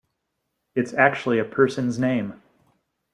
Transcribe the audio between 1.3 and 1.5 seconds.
a